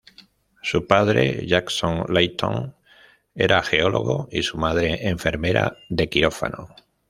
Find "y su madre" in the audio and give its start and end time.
4.31-5.07